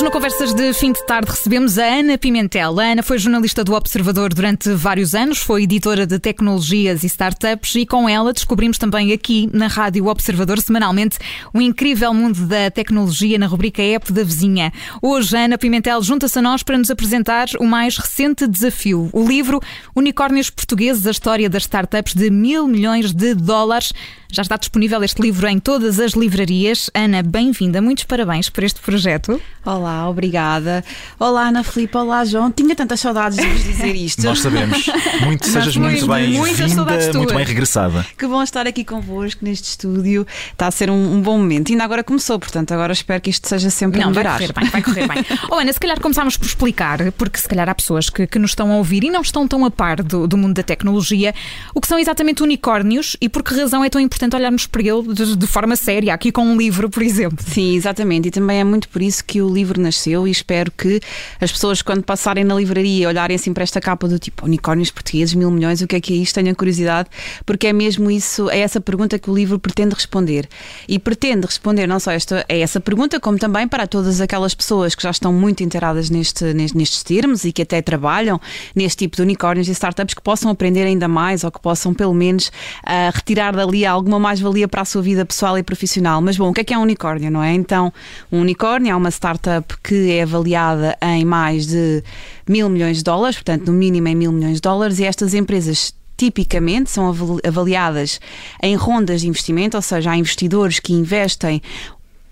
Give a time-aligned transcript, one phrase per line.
[0.00, 2.80] Hoje, no Conversas de Fim de Tarde, recebemos a Ana Pimentel.
[2.80, 7.74] A Ana foi jornalista do Observador durante vários anos, foi editora de tecnologias e startups
[7.74, 11.18] e com ela descobrimos também aqui na Rádio Observador, semanalmente,
[11.52, 14.72] o incrível mundo da tecnologia na rubrica App da Vizinha.
[15.02, 19.28] Hoje, a Ana Pimentel junta-se a nós para nos apresentar o mais recente desafio, o
[19.28, 19.60] livro
[19.94, 23.92] Unicórnios Portugueses, a história das startups de mil milhões de dólares.
[24.32, 26.88] Já está disponível este livro em todas as livrarias.
[26.94, 29.40] Ana, bem-vinda, muitos parabéns por este projeto.
[29.66, 30.84] Olá, obrigada.
[31.18, 32.50] Olá, Ana Filipe, olá, João.
[32.50, 34.22] Tinha tantas saudades de vos dizer isto.
[34.22, 34.86] Nós sabemos.
[35.22, 38.06] Muito, sejas muito, bem-vinda, muito bem regressada.
[38.16, 40.24] Que bom estar aqui convosco neste estúdio.
[40.52, 41.70] Está a ser um, um, bom momento.
[41.70, 44.12] E ainda agora começou, portanto, agora espero que isto seja sempre Não.
[44.12, 45.26] Vai correr bem, vai correr bem.
[45.50, 48.52] oh, Ana, se calhar começámos por explicar, porque se calhar há pessoas que, que nos
[48.52, 51.34] estão a ouvir e não estão tão a par do, do mundo da tecnologia,
[51.74, 55.14] o que são exatamente unicórnios e por que razão é tão importante olharmos para ele
[55.14, 57.44] de, de, forma séria, aqui com um livro, por exemplo.
[57.46, 58.28] Sim, exatamente.
[58.28, 61.00] E também é muito por isso que o livro nasceu e espero que
[61.40, 65.34] as pessoas, quando passarem na livraria, olharem assim para esta capa do tipo unicórnios portugueses,
[65.34, 66.34] mil milhões, o que é que é isto?
[66.34, 67.08] Tenham curiosidade,
[67.44, 70.48] porque é mesmo isso, é essa pergunta que o livro pretende responder.
[70.88, 74.94] E pretende responder não só esta, é essa pergunta, como também para todas aquelas pessoas
[74.94, 78.40] que já estão muito inteiradas neste, nestes termos e que até trabalham
[78.74, 82.14] neste tipo de unicórnios e startups que possam aprender ainda mais ou que possam, pelo
[82.14, 86.20] menos, uh, retirar dali alguma mais-valia para a sua vida pessoal e profissional.
[86.20, 87.52] Mas bom, o que é que é um unicórnio, não é?
[87.54, 87.92] Então,
[88.30, 92.02] um unicórnio é uma startup que é avaliada em mais de
[92.48, 95.94] mil milhões de dólares, portanto, no mínimo em mil milhões de dólares, e estas empresas
[96.16, 97.14] tipicamente são
[97.46, 98.20] avaliadas
[98.62, 101.62] em rondas de investimento, ou seja, há investidores que investem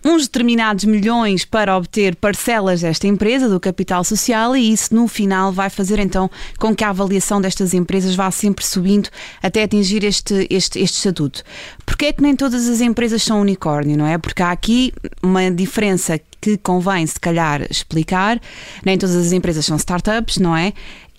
[0.04, 5.52] uns determinados milhões para obter parcelas desta empresa, do capital social, e isso no final
[5.52, 9.08] vai fazer então com que a avaliação destas empresas vá sempre subindo
[9.42, 11.42] até atingir este, este, este estatuto.
[11.84, 14.18] Porquê é que nem todas as empresas são unicórnio, não é?
[14.18, 18.40] Porque há aqui uma diferença que convém se calhar explicar.
[18.84, 20.72] Nem todas as empresas são startups, não é?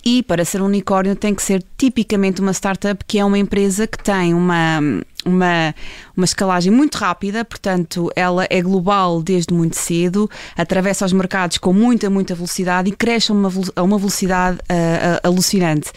[0.06, 3.85] E para ser um unicórnio tem que ser tipicamente uma startup que é uma empresa
[3.85, 4.79] que tem uma,
[5.25, 5.74] uma,
[6.16, 11.74] uma escalagem muito rápida, portanto, ela é global desde muito cedo, atravessa os mercados com
[11.74, 15.91] muita, muita velocidade e cresce a uma, a uma velocidade uh, alucinante.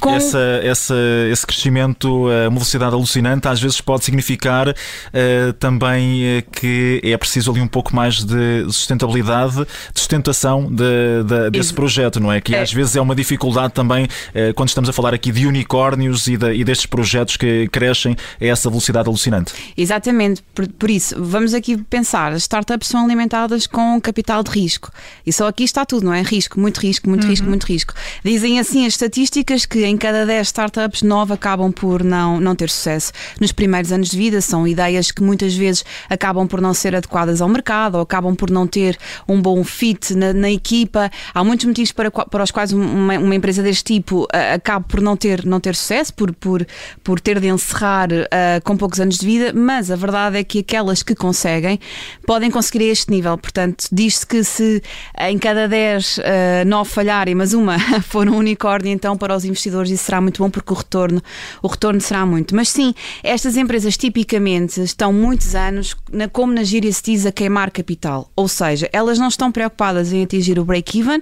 [0.00, 0.14] Com...
[0.14, 0.94] Essa, essa,
[1.30, 7.16] esse crescimento a uma velocidade alucinante às vezes pode significar uh, também uh, que é
[7.16, 12.40] preciso ali um pouco mais de sustentabilidade, de sustentação de, de, desse projeto, não é?
[12.40, 12.62] Que é.
[12.62, 16.36] às vezes é uma dificuldade também uh, quando estamos a falar aqui de unicórnios e,
[16.36, 19.52] de, e destes projetos que crescem a essa velocidade alucinante.
[19.76, 24.90] Exatamente, por, por, isso, vamos aqui pensar: as startups são alimentadas com capital de risco
[25.26, 26.22] e só aqui está tudo, não é?
[26.22, 27.30] Risco, muito risco, muito uhum.
[27.30, 27.94] risco, muito risco.
[28.24, 32.68] Dizem assim as estatísticas que em cada 10 startups, 9 acabam por não, não ter
[32.68, 34.40] sucesso nos primeiros anos de vida.
[34.40, 38.50] São ideias que muitas vezes acabam por não ser adequadas ao mercado ou acabam por
[38.50, 38.98] não ter
[39.28, 41.10] um bom fit na, na equipa.
[41.32, 45.00] Há muitos motivos para, para os quais uma, uma empresa deste tipo uh, acaba por
[45.00, 46.66] não ter, não ter sucesso, por, por,
[47.04, 50.58] por ter de encerrar uh, com poucos anos de vida, mas a verdade é que
[50.58, 51.78] aquelas que conseguem
[52.26, 53.38] podem conseguir a este nível.
[53.38, 54.82] Portanto, diz-se que se
[55.20, 56.22] em cada 10, uh,
[56.66, 60.48] 9 falharem, mas uma for um unicórnio, então para os investidores isso será muito bom
[60.48, 61.22] porque o retorno,
[61.62, 62.54] o retorno será muito.
[62.54, 67.32] Mas sim, estas empresas tipicamente estão muitos anos, na, como na gíria se diz, a
[67.32, 68.30] queimar capital.
[68.34, 71.20] Ou seja, elas não estão preocupadas em atingir o break-even,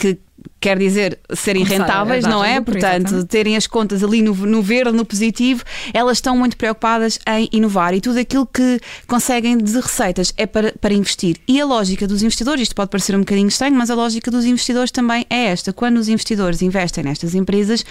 [0.00, 0.18] que
[0.58, 2.60] quer dizer serem Começar rentáveis, não é?
[2.60, 5.62] Portanto, terem as contas ali no, no, verde, no positivo,
[5.92, 10.72] elas estão muito preocupadas em inovar e tudo aquilo que conseguem de receitas é para,
[10.80, 11.36] para investir.
[11.46, 14.46] E a lógica dos investidores, isto pode parecer um bocadinho estranho, mas a lógica dos
[14.46, 15.72] investidores também é esta.
[15.72, 17.84] Quando os investidores investem nestas empresas,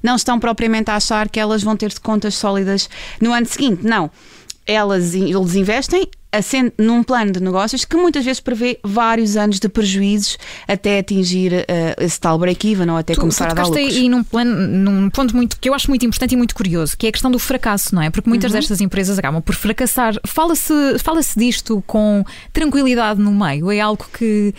[0.00, 2.88] não estão propriamente a achar que elas vão ter contas sólidas
[3.20, 4.10] no ano seguinte, não.
[4.64, 6.08] Elas, eles investem
[6.78, 12.04] num plano de negócios que muitas vezes prevê vários anos de prejuízos até atingir uh,
[12.04, 13.86] esse tal break-even ou até tu, começar tu a dar lucros.
[13.86, 17.06] aí num, plano, num ponto muito, que eu acho muito importante e muito curioso, que
[17.06, 18.10] é a questão do fracasso, não é?
[18.10, 18.58] Porque muitas uhum.
[18.58, 20.14] destas empresas acabam por fracassar.
[20.26, 23.70] Fala-se fala -se disto com tranquilidade no meio?
[23.70, 24.54] É algo que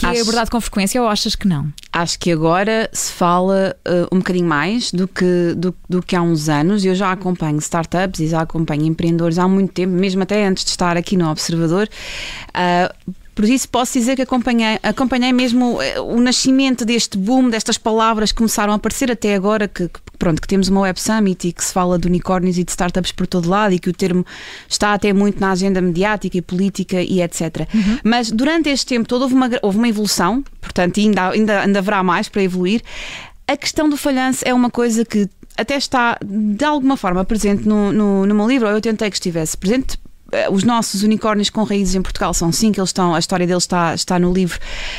[0.00, 0.18] que é Acho...
[0.18, 1.70] é abordado com frequência ou achas que não?
[1.92, 6.22] Acho que agora se fala uh, um bocadinho mais do que, do, do, que há
[6.22, 6.84] uns anos.
[6.84, 10.70] Eu já acompanho startups e já acompanho empreendedores há muito tempo, mesmo até antes de
[10.70, 11.88] estar aqui no Observador.
[12.48, 17.78] Uh, por isso posso dizer que acompanhei, acompanhei mesmo eh, o nascimento deste boom, destas
[17.78, 21.48] palavras que começaram a aparecer até agora, que, que, pronto, que temos uma Web Summit
[21.48, 23.94] e que se fala de unicórnios e de startups por todo lado e que o
[23.94, 24.26] termo
[24.68, 27.66] está até muito na agenda mediática e política e etc.
[27.72, 27.98] Uhum.
[28.04, 32.02] Mas durante este tempo todo houve uma, houve uma evolução, portanto ainda, ainda, ainda haverá
[32.02, 32.82] mais para evoluir.
[33.48, 35.26] A questão do falhanço é uma coisa que
[35.56, 39.56] até está de alguma forma presente no, no, no meu livro, eu tentei que estivesse
[39.56, 39.98] presente
[40.50, 43.94] os nossos unicórnios com raízes em Portugal são cinco, eles estão, a história deles está,
[43.94, 44.58] está no livro.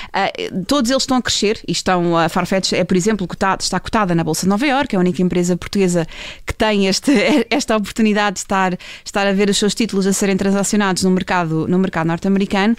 [0.09, 3.79] Uh, todos eles estão a crescer e estão, a Farfetch é, por exemplo, cotado, está
[3.79, 6.07] cotada na Bolsa de Nova Iorque, é a única empresa portuguesa
[6.45, 7.11] que tem este,
[7.49, 11.67] esta oportunidade de estar, estar a ver os seus títulos a serem transacionados no mercado,
[11.67, 12.75] no mercado norte-americano.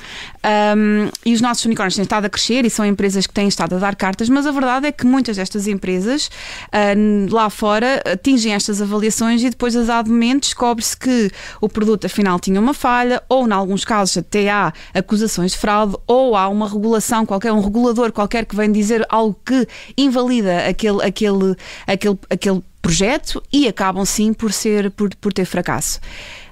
[0.76, 3.76] Um, e os nossos unicórnios têm estado a crescer e são empresas que têm estado
[3.76, 8.52] a dar cartas, mas a verdade é que muitas destas empresas uh, lá fora atingem
[8.52, 13.22] estas avaliações e depois, a dado momento, descobre-se que o produto afinal tinha uma falha,
[13.28, 17.60] ou, em alguns casos, até há acusações de fraude, ou há uma regulação qualquer, um
[17.60, 19.66] regulador qualquer que vem dizer algo que
[19.96, 21.56] invalida aquele, aquele,
[21.86, 26.00] aquele, aquele projeto e acabam sim por ser por, por ter fracasso.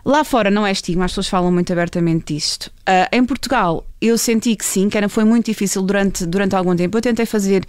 [0.05, 2.71] Lá fora não é estigma, as pessoas falam muito abertamente disto.
[2.91, 6.75] Uh, em Portugal, eu senti que sim, que era, foi muito difícil durante, durante algum
[6.75, 6.97] tempo.
[6.97, 7.65] Eu tentei fazer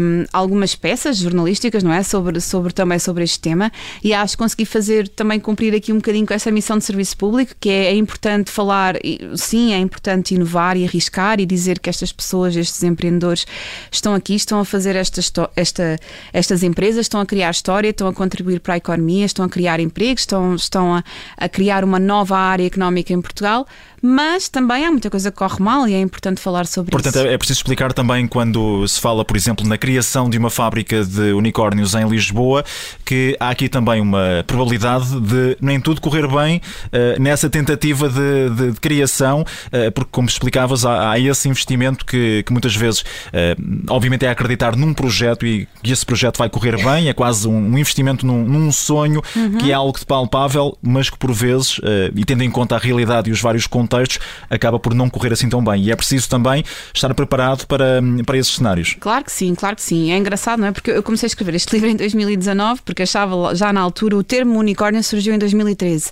[0.00, 2.02] um, algumas peças jornalísticas, não é?
[2.02, 3.72] Sobre, sobre, também sobre este tema
[4.04, 7.16] e acho que consegui fazer também cumprir aqui um bocadinho com essa missão de serviço
[7.16, 8.96] público, que é, é importante falar,
[9.34, 13.46] sim, é importante inovar e arriscar e dizer que estas pessoas, estes empreendedores,
[13.90, 15.20] estão aqui, estão a fazer esta,
[15.56, 15.98] esta,
[16.32, 19.80] estas empresas, estão a criar história, estão a contribuir para a economia, estão a criar
[19.80, 21.04] empregos, estão, estão a,
[21.36, 23.66] a criar uma nova área económica em Portugal
[24.06, 27.18] mas também há muita coisa que corre mal e é importante falar sobre Portanto, isso.
[27.18, 31.04] Portanto, é preciso explicar também quando se fala, por exemplo, na criação de uma fábrica
[31.04, 32.64] de unicórnios em Lisboa,
[33.04, 38.50] que há aqui também uma probabilidade de nem tudo correr bem uh, nessa tentativa de,
[38.50, 43.00] de, de criação, uh, porque, como explicavas, há, há esse investimento que, que muitas vezes,
[43.00, 47.48] uh, obviamente, é acreditar num projeto e que esse projeto vai correr bem, é quase
[47.48, 49.58] um, um investimento num, num sonho uhum.
[49.58, 51.80] que é algo de palpável, mas que por vezes,
[52.14, 55.32] e tendo em conta a realidade e os vários contextos, contextos, acaba por não correr
[55.32, 55.82] assim tão bem.
[55.82, 56.64] E é preciso também
[56.94, 58.96] estar preparado para, para esses cenários.
[58.98, 60.12] Claro que sim, claro que sim.
[60.12, 60.72] É engraçado, não é?
[60.72, 64.22] Porque eu comecei a escrever este livro em 2019, porque achava já na altura o
[64.22, 66.10] termo unicórnio surgiu em 2013.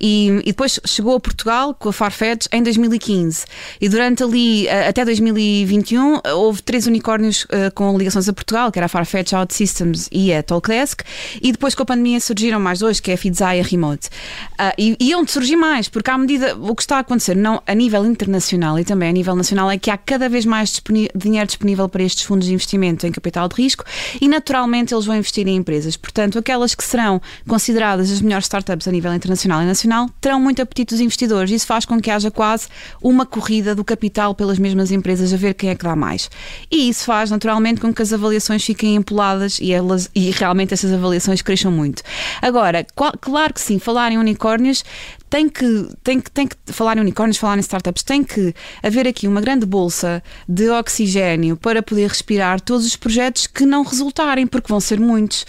[0.00, 3.44] E, e depois chegou a Portugal com a Farfetch em 2015.
[3.80, 8.78] E durante ali, eh, até 2021, houve três unicórnios uh, com ligações a Portugal, que
[8.78, 11.02] era a Farfetch OutSystems e a Talkdesk.
[11.40, 14.08] E depois com a pandemia surgiram mais dois, que é a Fidzai e a Remote.
[14.08, 17.62] Uh, e, e onde surgir mais, porque à medida o que está a acontecer não,
[17.66, 20.82] a nível internacional e também a nível nacional é que há cada vez mais
[21.14, 23.84] dinheiro disponível para estes fundos de investimento em capital de risco
[24.20, 25.96] e naturalmente eles vão investir em empresas.
[25.96, 30.60] Portanto, aquelas que serão consideradas as melhores startups a nível internacional e nacional terão muito
[30.60, 31.50] apetite dos investidores.
[31.50, 32.66] Isso faz com que haja quase
[33.00, 36.28] uma corrida do capital pelas mesmas empresas a ver quem é que dá mais.
[36.70, 40.92] E isso faz naturalmente com que as avaliações fiquem empoladas e, elas, e realmente essas
[40.92, 42.02] avaliações cresçam muito.
[42.42, 44.84] Agora, qual, claro que sim, falar em unicórnios
[45.34, 49.08] tem que, tem que, tem que falar em unicórnios, falar em startups, tem que haver
[49.08, 54.46] aqui uma grande bolsa de oxigênio para poder respirar todos os projetos que não resultarem,
[54.46, 55.44] porque vão ser muitos.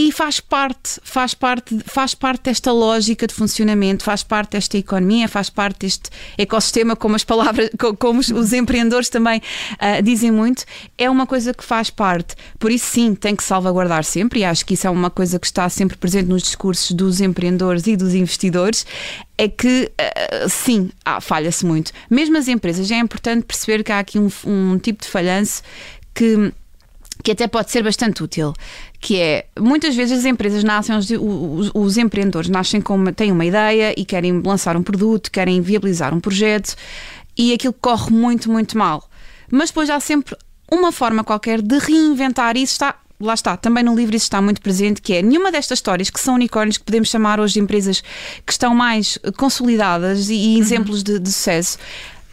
[0.00, 5.26] E faz parte, faz parte, faz parte desta lógica de funcionamento, faz parte desta economia,
[5.26, 6.08] faz parte deste
[6.38, 7.68] ecossistema, como as palavras,
[7.98, 9.42] como os empreendedores também
[9.72, 10.64] uh, dizem muito,
[10.96, 12.36] é uma coisa que faz parte.
[12.60, 15.46] Por isso, sim, tem que salvaguardar sempre, e acho que isso é uma coisa que
[15.46, 18.86] está sempre presente nos discursos dos empreendedores e dos investidores,
[19.36, 21.90] é que uh, sim, ah, falha-se muito.
[22.08, 25.60] Mesmo as empresas, é importante perceber que há aqui um, um tipo de falhanço
[26.14, 26.52] que
[27.22, 28.54] que até pode ser bastante útil,
[29.00, 33.30] que é muitas vezes as empresas nascem, os, os, os, empreendedores nascem com uma, têm
[33.30, 36.74] uma ideia e querem lançar um produto, querem viabilizar um projeto
[37.36, 39.08] e aquilo corre muito, muito mal.
[39.50, 40.36] Mas depois há sempre
[40.70, 44.60] uma forma qualquer de reinventar isso está lá está, também no livro isso está muito
[44.60, 48.00] presente, que é nenhuma destas histórias que são unicórnios que podemos chamar hoje de empresas
[48.46, 50.60] que estão mais consolidadas e, e uhum.
[50.60, 51.78] exemplos de, de sucesso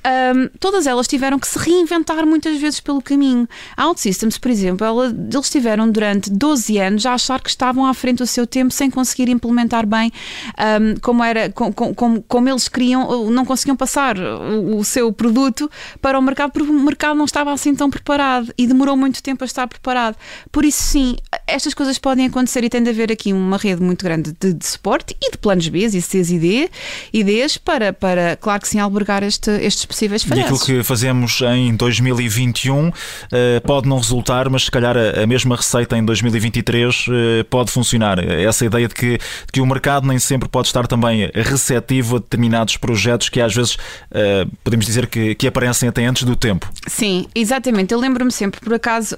[0.05, 3.47] um, todas elas tiveram que se reinventar muitas vezes pelo caminho.
[3.75, 7.93] A OutSystems, por exemplo, ela, eles tiveram durante 12 anos a achar que estavam à
[7.93, 10.11] frente do seu tempo sem conseguir implementar bem
[10.59, 15.69] um, como, era, com, com, como eles queriam, não conseguiam passar o, o, seu produto
[16.01, 19.43] para o mercado porque o mercado não estava assim tão preparado e demorou muito tempo
[19.43, 20.15] a estar preparado.
[20.51, 21.15] Por isso, sim,
[21.47, 24.65] estas coisas podem acontecer e tem de haver aqui uma rede muito grande de, de
[24.65, 26.69] suporte e de planos B e Cs e D,
[27.11, 30.23] ideias para, para, claro que sim, albergar este, estes possíveis.
[30.23, 32.93] E aquilo que fazemos em 2021 uh,
[33.31, 37.71] eh, pode não resultar, mas se calhar a, mesma receita em 2023 uh, eh, pode
[37.71, 38.19] funcionar.
[38.19, 42.19] Essa ideia de que, de que o mercado nem sempre pode estar também receptivo a
[42.19, 46.69] determinados projetos que às vezes uh, podemos dizer que, que aparecem até antes do tempo.
[46.87, 47.93] Sim, exatamente.
[47.93, 49.15] Eu lembro-me sempre, por acaso,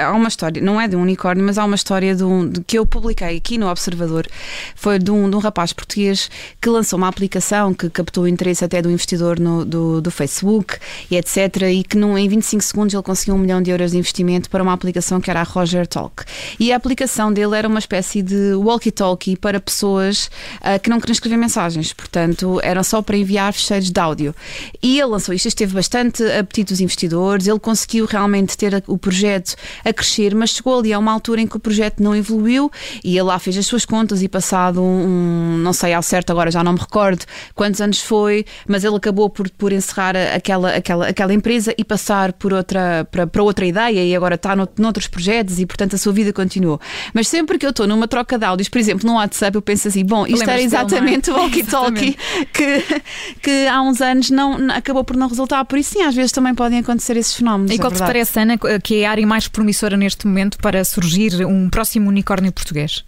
[0.00, 2.60] há uma história, não é de um unicórnio, mas há uma história de um, de,
[2.62, 4.26] que eu publiquei aqui no Observador.
[4.74, 6.30] Foi de um, de um rapaz português
[6.60, 10.78] que lançou uma aplicação que captou o interesse até do investidor no, do, do Facebook
[11.10, 11.62] e etc.
[11.70, 14.62] E que num, em 25 segundos ele conseguiu um milhão de euros de investimento para
[14.62, 16.24] uma aplicação que era a Roger Talk.
[16.58, 20.30] E a aplicação dele era uma espécie de walkie-talkie para pessoas
[20.60, 21.92] uh, que não queriam escrever mensagens.
[21.92, 24.34] Portanto, eram só para enviar fecheiros de áudio.
[24.82, 29.56] E ele lançou isto, esteve bastante apetite dos investidores, ele conseguiu realmente ter o projeto
[29.84, 32.70] a crescer, mas chegou ali a uma altura em que o projeto não evoluiu
[33.02, 36.50] e ele lá fez as suas contas e passado um, não sei ao certo agora,
[36.50, 41.08] já não me recordo quantos anos foi, mas ele acabou por, por encerrar aquela, aquela,
[41.08, 45.06] aquela empresa e passar por outra, para, para outra ideia e agora está no, noutros
[45.08, 46.80] projetos e portanto a sua vida continuou.
[47.14, 49.88] Mas sempre que eu estou numa troca de áudios, por exemplo, no WhatsApp, eu penso
[49.88, 51.32] assim, bom, isto era exatamente é?
[51.34, 52.16] o walkie-talkie
[52.52, 53.02] que,
[53.42, 56.54] que há uns anos não, acabou por não resultar, por isso sim, às vezes também
[56.54, 57.72] podem acontecer esses fenómenos.
[57.72, 60.84] E qual é te parece, Ana, que é a área mais promissora neste momento para
[60.84, 63.04] surgir um próximo unicórnio português?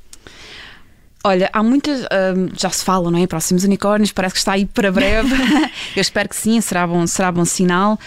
[1.24, 3.26] Olha, há muitas, hum, já se fala, não é?
[3.26, 5.34] Próximos unicórnios, parece que está aí para breve.
[5.96, 7.98] Eu espero que sim, será bom, será bom sinal.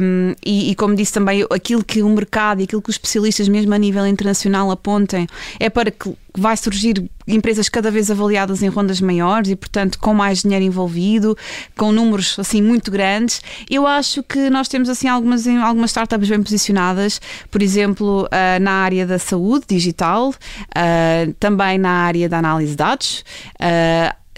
[0.00, 3.48] Um, e, e, como disse também, aquilo que o mercado e aquilo que os especialistas,
[3.48, 5.26] mesmo a nível internacional, apontem
[5.58, 10.14] é para que vai surgir empresas cada vez avaliadas em rondas maiores e, portanto, com
[10.14, 11.36] mais dinheiro envolvido,
[11.76, 13.40] com números assim muito grandes.
[13.68, 18.72] Eu acho que nós temos assim algumas, algumas startups bem posicionadas, por exemplo, uh, na
[18.72, 23.24] área da saúde digital, uh, também na área da análise de dados.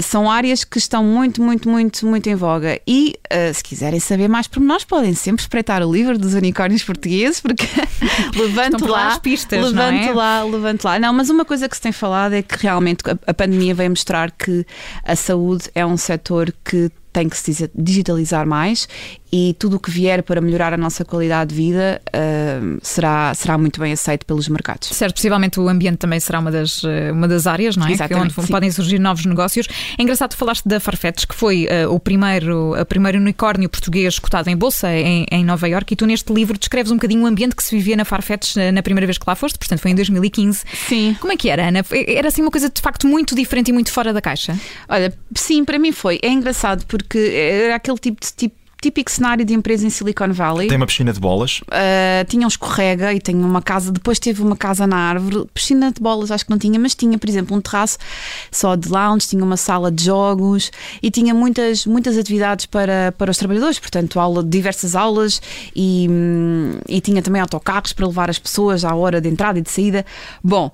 [0.00, 2.80] São áreas que estão muito, muito, muito, muito em voga.
[2.86, 6.84] E uh, se quiserem saber mais por nós, podem sempre espreitar o livro dos unicórnios
[6.84, 7.66] portugueses, porque
[8.36, 10.12] levanto lá, as pistas, levanto é?
[10.12, 10.98] lá, levanto lá.
[10.98, 13.90] Não, mas uma coisa que se tem falado é que realmente a, a pandemia veio
[13.90, 14.64] mostrar que
[15.04, 18.87] a saúde é um setor que tem que se digitalizar mais
[19.32, 23.58] e tudo o que vier para melhorar a nossa qualidade de vida uh, será, será
[23.58, 24.88] muito bem aceito pelos mercados.
[24.88, 27.92] Certo, possivelmente o ambiente também será uma das, eh, uma das áreas, não é?
[27.92, 28.52] Exatamente, onde sim.
[28.52, 29.66] podem surgir novos negócios.
[29.98, 34.48] É engraçado, falaste da Farfetch, que foi uh, o primeiro, a primeiro unicórnio português cotado
[34.48, 37.54] em bolsa em, em Nova York, e tu neste livro descreves um bocadinho o ambiente
[37.54, 40.64] que se vivia na Farfetch na primeira vez que lá foste, portanto foi em 2015.
[40.88, 41.16] Sim.
[41.20, 41.84] Como é que era, Ana?
[41.90, 44.56] Era assim uma coisa de facto muito diferente e muito fora da caixa?
[44.88, 46.18] Olha, sim, para mim foi.
[46.22, 50.68] É engraçado porque era aquele tipo de tipo típico cenário de empresa em Silicon Valley.
[50.68, 51.60] Tem uma piscina de bolas?
[51.62, 53.90] Uh, tinha um escorrega e tem uma casa.
[53.90, 55.46] Depois teve uma casa na árvore.
[55.52, 57.98] Piscina de bolas acho que não tinha, mas tinha, por exemplo, um terraço
[58.50, 60.70] só de lounge, tinha uma sala de jogos
[61.02, 63.78] e tinha muitas, muitas atividades para, para os trabalhadores.
[63.78, 65.42] Portanto, aula, diversas aulas
[65.74, 69.62] e, hum, e tinha também autocarros para levar as pessoas à hora de entrada e
[69.62, 70.06] de saída.
[70.42, 70.70] Bom,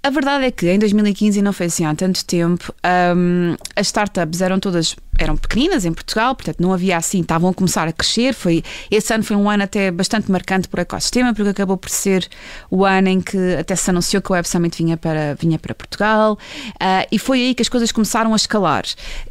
[0.00, 2.72] a verdade é que em 2015, e não foi assim há tanto tempo,
[3.16, 7.54] um, as startups eram todas eram pequeninas em Portugal, portanto não havia assim, estavam a
[7.54, 8.32] começar a crescer.
[8.32, 11.90] Foi, esse ano foi um ano até bastante marcante para o ecossistema, porque acabou por
[11.90, 12.28] ser
[12.70, 15.74] o ano em que até se anunciou que o Web Summit vinha para, vinha para
[15.74, 16.38] Portugal,
[16.74, 18.84] uh, e foi aí que as coisas começaram a escalar.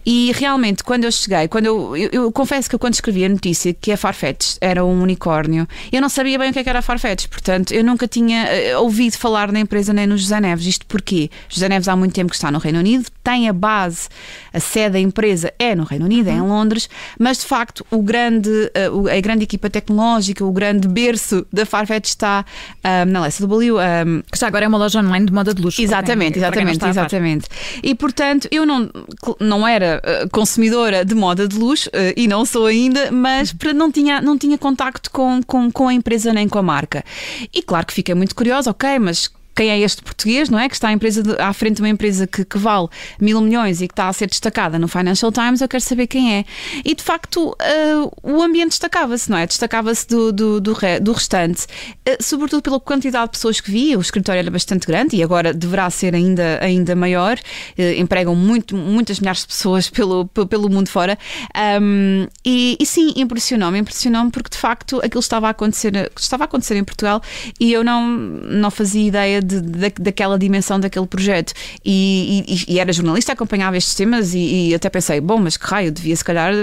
[0.06, 3.30] E realmente, quando eu cheguei, quando eu, eu, eu, confesso que eu, quando escrevi a
[3.30, 6.80] notícia que a Farfetch era um unicórnio, eu não sabia bem o que, é era
[6.80, 10.66] a Farfetch, portanto eu nunca tinha uh, ouvido falar da empresa nem no José Neves.
[10.66, 14.10] Isto porque José Neves há muito tempo que está no Reino Unido, tem a base,
[14.54, 16.48] a sede da empresa é no Reino Unido, é em uhum.
[16.50, 21.66] Londres, mas de facto o grande, uh, a grande equipa tecnológica, o grande berço da
[21.66, 22.46] Farfetch está
[22.84, 25.62] um, na Lessa do Um, que já agora é uma loja online de moda de
[25.62, 25.82] luxo.
[25.82, 27.48] Exatamente, exatamente, exatamente.
[27.82, 28.90] E portanto, eu não,
[29.40, 33.74] não era uh, consumidora de moda de luxo uh, e não sou ainda, mas uhum.
[33.74, 37.04] não tinha, não tinha contacto com, com, com a empresa nem com a marca.
[37.54, 40.70] E claro que fiquei muito curiosa, ok, mas quem é este português, não é?
[40.70, 42.88] Que está de, à frente de uma empresa que, que, vale
[43.20, 46.36] mil milhões e que está a ser destacada no Financial Times, eu quero saber quem
[46.36, 46.46] é.
[46.86, 49.48] E de facto uh, o ambiente destacava-se, não é?
[49.48, 53.98] Destacava-se do, do, do, re, do restante, uh, sobretudo pela quantidade de pessoas que via.
[53.98, 57.40] O escritório era bastante grande e agora deverá ser ainda, ainda maior.
[57.78, 61.18] Uh, empregam muito, muitas milhares de pessoas pelo, pelo mundo fora.
[61.82, 66.46] Um, e, e, sim, impressionou-me, impressionou-me porque de facto aquilo estava a acontecer, estava a
[66.46, 67.24] acontecer em Portugal
[67.60, 71.54] e eu não, não fazia ideia de, de, daquela dimensão daquele projeto.
[71.84, 75.66] E, e, e, era jornalista, acompanhava estes temas e, e, até pensei, bom, mas que
[75.66, 76.54] raio, devia se calhar,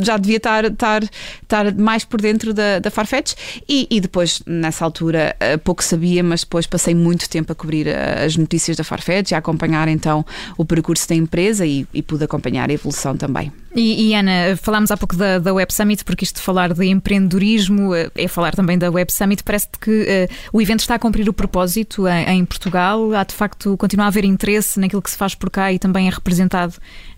[0.00, 1.02] já devia estar, estar,
[1.42, 3.34] estar mais por dentro da, da Farfetch.
[3.68, 7.86] E, e depois, nessa altura, eh, pouco sabia, mas depois passei muito tempo a cobrir
[7.86, 10.24] eh, as notícias da Farfetch, a acompanhar então
[10.56, 13.52] o percurso da empresa e, e pude acompanhar a evolução também.
[13.74, 16.86] E, e, Ana, falámos há pouco da, da Web Summit, porque isto de falar de
[16.86, 19.42] empreendedorismo eh, é falar também da Web Summit.
[19.42, 23.12] Parece-te que uh, o evento está a cumprir o propósito em, em, Portugal.
[23.14, 26.06] Há de facto, continua a haver interesse naquilo que se faz por cá e também
[26.06, 26.74] é representado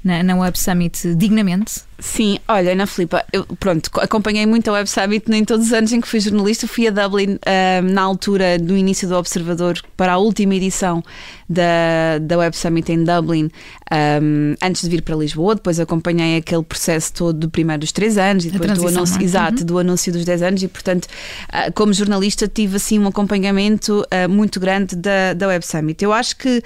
[0.07, 1.85] na, na Web Summit dignamente?
[1.99, 5.93] Sim, olha, Ana Filipa, eu pronto, acompanhei muito a Web Summit nem todos os anos
[5.93, 6.69] em que fui jornalista.
[6.69, 11.03] Fui a Dublin uh, na altura do início do Observador para a última edição
[11.49, 13.51] da, da Web Summit em Dublin,
[13.91, 15.55] um, antes de vir para Lisboa.
[15.55, 19.25] Depois acompanhei aquele processo todo do primeiro dos três anos e depois do anúncio, é?
[19.25, 19.67] exato, uhum.
[19.67, 20.63] do anúncio dos 10 anos.
[20.63, 25.67] E, portanto, uh, como jornalista, tive assim um acompanhamento uh, muito grande da, da Web
[25.67, 26.05] Summit.
[26.05, 26.63] Eu acho que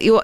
[0.00, 0.20] eu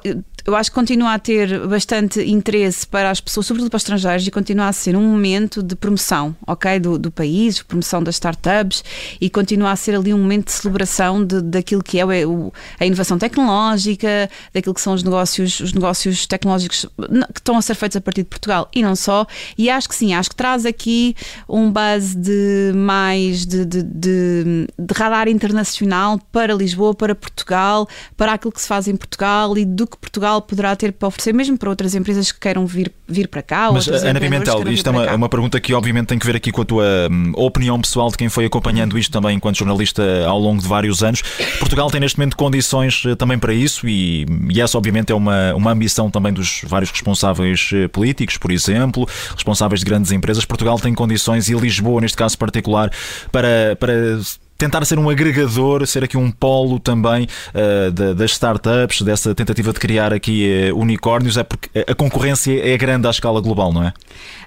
[0.47, 4.26] eu acho que continua a ter bastante interesse para as pessoas, sobretudo para os estrangeiros,
[4.26, 6.78] e continua a ser um momento de promoção, ok?
[6.78, 8.85] Do, do país, promoção das startups
[9.21, 12.87] e continua a ser ali um momento de celebração de, daquilo que é o, a
[12.87, 16.87] inovação tecnológica, daquilo que são os negócios, os negócios tecnológicos
[17.33, 19.26] que estão a ser feitos a partir de Portugal e não só.
[19.57, 21.14] E acho que sim, acho que traz aqui
[21.49, 28.33] um base de mais de, de, de, de radar internacional para Lisboa, para Portugal, para
[28.33, 31.57] aquilo que se faz em Portugal e do que Portugal poderá ter para oferecer, mesmo
[31.57, 33.71] para outras empresas que queiram vir, vir para cá.
[33.73, 36.62] Mas, Ana Pimentel, isto é uma, uma, pergunta que obviamente tem que ver aqui com
[36.62, 40.61] a tua hum, opinião pessoal de quem foi acompanhando isto também enquanto jornalista ao longo
[40.61, 41.23] de vários anos.
[41.59, 45.54] Portugal tem neste momento condições eh, também para isso e, e essa obviamente é uma,
[45.54, 50.45] uma ambição também dos vários responsáveis eh, políticos, por exemplo, responsáveis de grandes empresas.
[50.45, 52.90] Portugal tem condições e Lisboa, neste caso particular,
[53.30, 54.18] para, para
[54.59, 59.79] tentar ser um agregador, ser aqui um polo também uh, das startups, dessa tentativa de
[59.79, 63.89] criar aqui uh, unicórnios, é porque a concorrência é grande à escala global, não é?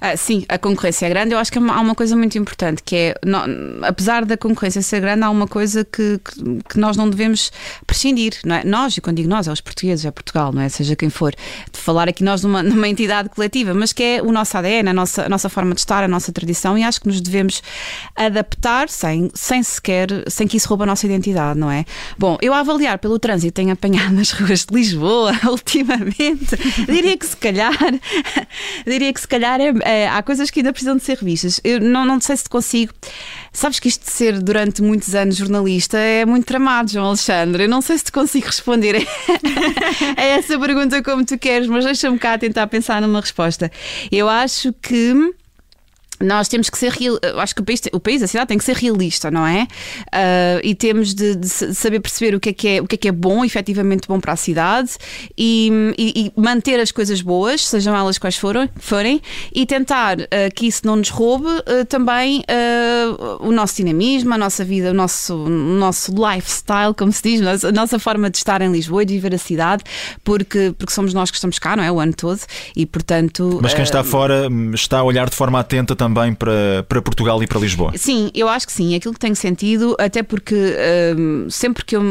[0.01, 1.33] Uh, sim, a concorrência é grande.
[1.33, 3.45] Eu acho que há uma coisa muito importante que é, não,
[3.83, 7.51] apesar da concorrência ser grande, há uma coisa que, que, que, nós não devemos
[7.85, 8.63] prescindir, não é?
[8.63, 10.69] Nós, e quando digo nós, é os portugueses, é Portugal, não é?
[10.69, 11.33] Seja quem for,
[11.71, 14.93] de falar aqui nós numa, numa entidade coletiva, mas que é o nosso ADN, a
[14.93, 17.61] nossa, a nossa forma de estar, a nossa tradição, e acho que nos devemos
[18.15, 21.85] adaptar sem, sem sequer sem que isso roube a nossa identidade, não é?
[22.17, 27.25] Bom, eu a avaliar pelo trânsito tenho apanhado nas ruas de Lisboa ultimamente, diria que
[27.25, 27.77] se calhar,
[28.85, 31.59] diria que se calhar é, é, há coisas que ainda precisam de ser revistas.
[31.63, 32.93] Eu não, não sei se consigo.
[33.51, 37.63] Sabes que isto de ser durante muitos anos jornalista é muito tramado, João Alexandre.
[37.63, 38.95] Eu não sei se te consigo responder
[40.15, 43.71] a essa pergunta como tu queres, mas deixa-me cá tentar pensar numa resposta.
[44.11, 45.33] Eu acho que
[46.21, 48.63] nós temos que ser real, acho que o país, o país, a cidade tem que
[48.63, 49.67] ser realista, não é?
[50.07, 52.97] Uh, e temos de, de, saber perceber o que é que é, o que é
[52.97, 54.91] que é bom, efetivamente bom para a cidade
[55.37, 59.21] e, e, e manter as coisas boas, sejam elas quais forem, forem
[59.53, 62.43] e tentar uh, que isso não nos roube uh, também
[63.39, 67.71] o nosso dinamismo, a nossa vida, o nosso, o nosso lifestyle, como se diz, a
[67.71, 69.83] nossa forma de estar em Lisboa e de viver a cidade,
[70.23, 71.91] porque, porque somos nós que estamos cá, não é?
[71.91, 72.39] O ano todo
[72.75, 73.59] e, portanto.
[73.61, 77.01] Mas quem está fora hum, está a olhar de forma atenta também também para, para
[77.01, 77.93] Portugal e para Lisboa?
[77.95, 78.95] Sim, eu acho que sim.
[78.95, 80.55] Aquilo que tem sentido, até porque
[81.17, 82.01] um, sempre que eu.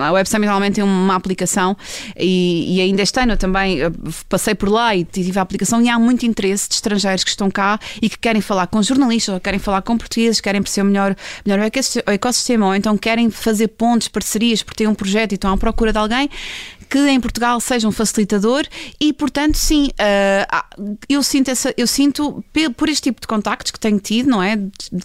[0.00, 1.76] A Web Summit normalmente tem uma aplicação
[2.18, 3.78] e, e, ainda este ano eu também
[4.28, 7.50] passei por lá e tive a aplicação e há muito interesse de estrangeiros que estão
[7.50, 11.16] cá e que querem falar com jornalistas, ou querem falar com portugueses, querem perceber melhor,
[11.46, 15.52] melhor o ecossistema, ou então querem fazer pontos, parcerias, porque têm um projeto e estão
[15.52, 16.28] à procura de alguém
[16.94, 18.64] que em Portugal seja um facilitador
[19.00, 22.44] e, portanto, sim, uh, eu sinto, essa, eu sinto
[22.76, 24.56] por este tipo de contactos que tenho tido, não é?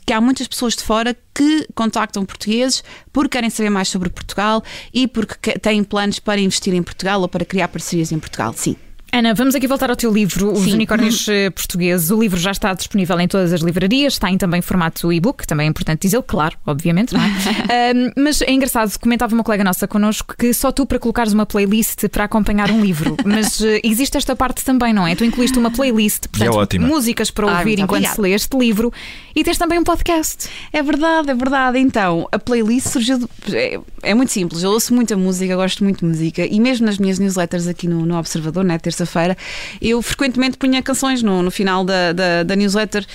[0.06, 4.63] Que há muitas pessoas de fora que contactam portugueses porque querem saber mais sobre Portugal
[4.93, 8.75] e porque têm planos para investir em Portugal ou para criar parcerias em Portugal, sim.
[9.12, 10.74] Ana, vamos aqui voltar ao teu livro, Os Sim.
[10.74, 11.52] Unicórnios uhum.
[11.52, 12.12] Portugueses.
[12.12, 15.65] O livro já está disponível em todas as livrarias, está em também formato e-book, também
[15.65, 17.26] é importante dizer, claro, obviamente, não é?
[17.95, 21.45] um, mas é engraçado, comentava uma colega nossa connosco que só tu para colocares uma
[21.45, 25.15] playlist para acompanhar um livro, mas uh, existe esta parte também, não é?
[25.15, 28.93] Tu incluíste uma playlist, portanto, é músicas para ouvir enquanto se lê este livro
[29.36, 30.48] e tens também um podcast.
[30.72, 31.80] É verdade, é verdade.
[31.80, 33.17] Então, a playlist surgiu.
[33.17, 33.28] De...
[33.56, 36.98] É, é, muito simples, eu ouço muita música, gosto muito de música e mesmo nas
[36.98, 39.38] minhas newsletters aqui no, no Observador, né, terça-feira,
[39.82, 43.06] eu frequentemente punha canções no, no final da, da, da newsletter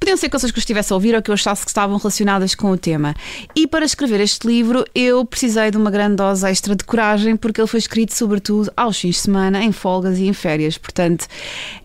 [0.00, 2.54] Podiam ser coisas que eu estivesse a ouvir ou que eu achasse que estavam relacionadas
[2.54, 3.14] com o tema.
[3.54, 7.60] E para escrever este livro, eu precisei de uma grande dose extra de coragem, porque
[7.60, 10.78] ele foi escrito sobretudo aos fins de semana, em folgas e em férias.
[10.78, 11.26] Portanto,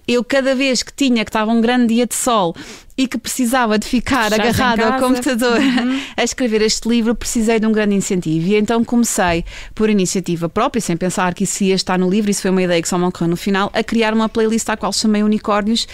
[0.07, 2.55] eu cada vez que tinha que estava um grande dia de sol
[2.97, 5.99] e que precisava de ficar agarrado ao computador uhum.
[6.15, 8.47] a escrever este livro, precisei de um grande incentivo.
[8.47, 12.41] E então comecei, por iniciativa própria, sem pensar que isso ia estar no livro, isso
[12.41, 14.93] foi uma ideia que só me ocorreu no final, a criar uma playlist à qual
[14.93, 15.87] chamei Unicórnios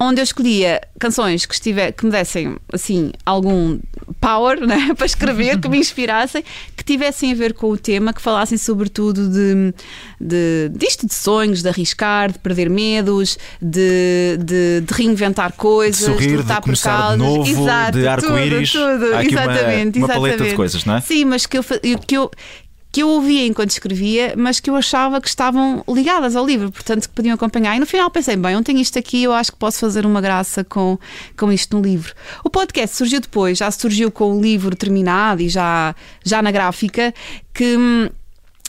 [0.00, 3.78] onde eu escolhia canções que, estiver, que me dessem assim algum
[4.20, 6.44] power né, para escrever, que me inspirassem,
[6.76, 9.74] que tivessem a ver com o tema, que falassem sobretudo de,
[10.20, 16.06] de disto de sonhos, de arriscar, de perder medos, de, de, de reinventar coisas, de,
[16.06, 18.72] sorrir, de lutar de por causas, de novo, Exato, de arco-íris.
[18.72, 19.20] Tudo, tudo.
[19.20, 21.00] exatamente, uma, uma paleta de coisas, não é?
[21.00, 21.64] Sim, mas que eu,
[22.06, 22.30] que eu
[22.98, 27.08] que eu ouvia enquanto escrevia, mas que eu achava que estavam ligadas ao livro, portanto
[27.08, 27.76] que podiam acompanhar.
[27.76, 30.20] E no final pensei, bem, eu tenho isto aqui, eu acho que posso fazer uma
[30.20, 30.98] graça com,
[31.36, 32.12] com isto no livro.
[32.42, 37.14] O podcast surgiu depois, já surgiu com o livro terminado e já, já na gráfica,
[37.54, 38.08] que hum,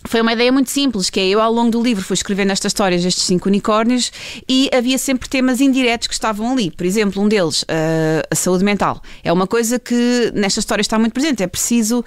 [0.06, 2.70] foi uma ideia muito simples, que é eu ao longo do livro fui escrevendo estas
[2.70, 4.12] histórias destes cinco unicórnios
[4.48, 6.72] e havia sempre temas indiretos que estavam ali.
[6.72, 9.02] Por exemplo, um deles, uh, a saúde mental.
[9.24, 11.44] É uma coisa que nesta história está muito presente.
[11.44, 12.06] É preciso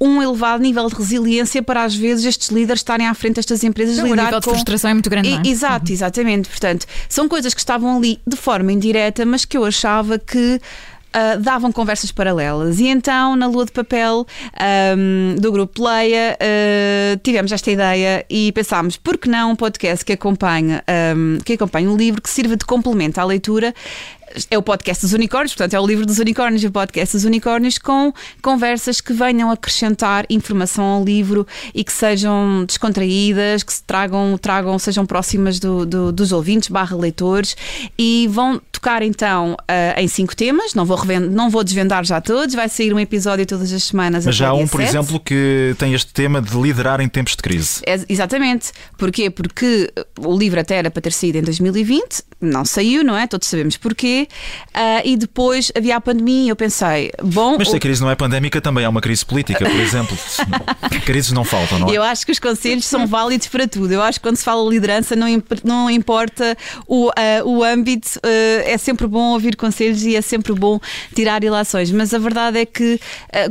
[0.00, 3.96] um elevado nível de resiliência para às vezes estes líderes estarem à frente destas empresas
[3.96, 5.28] então, lidar o nível de frustração é muito grande.
[5.28, 5.48] É?
[5.48, 5.94] Exato, uhum.
[5.94, 6.48] exatamente.
[6.48, 10.60] Portanto, são coisas que estavam ali de forma indireta, mas que eu achava que
[11.16, 12.78] uh, davam conversas paralelas.
[12.78, 14.26] E então, na Lua de Papel
[14.96, 20.04] um, do grupo Leia, uh, tivemos esta ideia e pensámos, por que não um podcast
[20.04, 20.84] que acompanha,
[21.16, 23.74] um, que acompanha um livro que sirva de complemento à leitura
[24.50, 27.24] é o podcast dos unicórnios, portanto é o livro dos unicórnios e o podcast dos
[27.24, 33.82] unicórnios com conversas que venham acrescentar informação ao livro e que sejam descontraídas, que se
[33.82, 37.56] tragam, tragam sejam próximas do, do, dos ouvintes barra leitores
[37.98, 40.98] e vão tocar então uh, em cinco temas, não vou,
[41.30, 44.26] não vou desvendar já todos, vai sair um episódio todas as semanas.
[44.26, 44.90] Mas já há um, por 7.
[44.90, 47.80] exemplo, que tem este tema de liderar em tempos de crise.
[47.86, 48.72] É, exatamente.
[48.98, 49.30] Porquê?
[49.30, 53.26] Porque o livro até era para ter saído em 2020, não saiu, não é?
[53.26, 54.28] Todos sabemos porquê.
[54.68, 57.56] Uh, e depois havia a pandemia e eu pensei, bom.
[57.58, 60.16] Mas se a crise não é pandémica, também é uma crise política, por exemplo.
[61.04, 61.96] Crises não faltam, não é?
[61.96, 63.92] Eu acho que os conselhos são válidos para tudo.
[63.92, 67.12] Eu acho que quando se fala liderança, não, imp não importa o, uh,
[67.44, 70.78] o âmbito, uh, é sempre bom ouvir conselhos e é sempre bom
[71.14, 71.90] tirar ilações.
[71.90, 73.00] Mas a verdade é que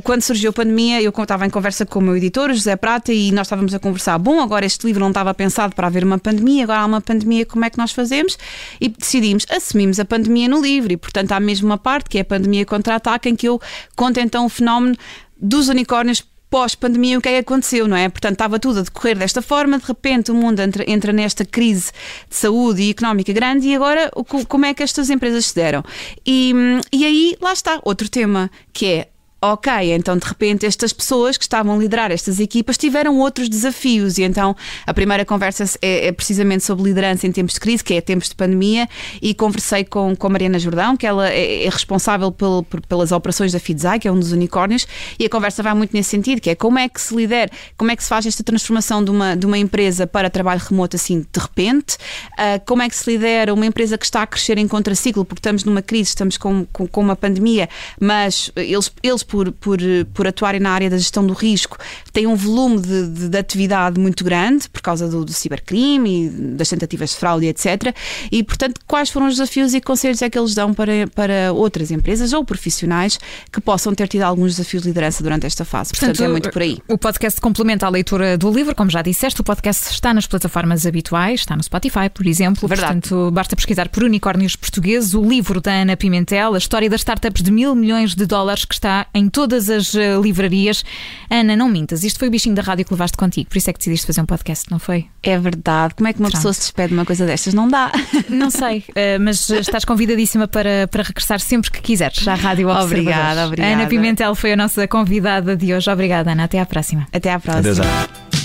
[0.03, 3.31] quando surgiu a pandemia, eu estava em conversa com o meu editor, José Prata, e
[3.31, 4.17] nós estávamos a conversar.
[4.17, 7.45] Bom, agora este livro não estava pensado para haver uma pandemia, agora há uma pandemia,
[7.45, 8.37] como é que nós fazemos?
[8.79, 12.21] E decidimos, assumimos a pandemia no livro e, portanto, há mesmo uma parte que é
[12.21, 13.61] a pandemia contra-ataque em que eu
[13.95, 14.95] conto então o fenómeno
[15.37, 18.07] dos unicórnios pós-pandemia o que é que aconteceu, não é?
[18.07, 21.91] Portanto, estava tudo a decorrer desta forma, de repente o mundo entra, entra nesta crise
[22.29, 24.09] de saúde e económica grande e agora
[24.47, 25.83] como é que estas empresas se deram?
[26.25, 26.53] E,
[26.93, 29.07] e aí, lá está, outro tema, que é
[29.41, 34.17] ok, então de repente estas pessoas que estavam a liderar estas equipas tiveram outros desafios.
[34.17, 37.93] E então a primeira conversa é, é, precisamente sobre liderança em tempos de crise, que
[37.93, 38.87] é tempos de pandemia.
[39.21, 43.51] E conversei com, com Mariana Jordão, que ela é, é responsável pel, por, pelas operações
[43.51, 44.87] da Fidzai, que é um dos unicórnios.
[45.19, 47.91] E a conversa vai muito nesse sentido, que é como é que se lidera, como
[47.91, 51.25] é que se faz esta transformação de uma, de uma empresa para trabalho remoto assim
[51.31, 51.95] de repente,
[52.33, 55.39] uh, como é que se lidera uma empresa que está a crescer em contraciclo, porque
[55.39, 57.69] estamos numa crise, estamos com, com, com uma pandemia,
[57.99, 59.79] mas eles, eles por, por,
[60.13, 61.77] por atuarem na área da gestão do risco,
[62.13, 66.29] têm um volume de, de, de atividade muito grande por causa do, do, cibercrime e
[66.29, 67.93] das tentativas de fraude, etc.
[68.31, 71.91] E, portanto, quais foram os desafios e conselhos é que eles dão para, para outras
[71.91, 73.19] empresas ou profissionais
[73.51, 75.91] que possam ter tido alguns desafios de liderança durante esta fase?
[75.91, 76.77] Portanto, portanto é muito por aí.
[76.87, 80.85] O podcast complementa a leitura do livro, como já disseste, o podcast está nas plataformas
[80.85, 82.69] habituais, está no Spotify, por exemplo.
[82.69, 83.01] Verdade.
[83.01, 87.43] Portanto, basta pesquisar por unicórnios portugueses, o livro da Ana Pimentel, a história das startups
[87.43, 90.83] de mil milhões de dólares que está em todas as uh, livrarias.
[91.29, 93.73] Ana, não mintas, isto foi o bichinho da rádio que levaste contigo, por isso é
[93.73, 95.07] que decidiste fazer um podcast, não foi?
[95.23, 95.95] É verdade.
[95.95, 96.37] Como é que uma Pronto.
[96.37, 97.53] pessoa se despede de uma coisa destas?
[97.53, 97.91] Não dá.
[98.29, 102.99] Não sei, uh, mas estás convidadíssima para, para regressar sempre que quiseres à Rádio Observador.
[102.99, 103.73] Obrigada, obrigada.
[103.73, 105.89] Ana Pimentel foi a nossa convidada de hoje.
[105.89, 106.43] Obrigada, Ana.
[106.43, 107.07] Até à próxima.
[107.13, 107.85] Até à próxima.
[107.85, 108.44] Adeus,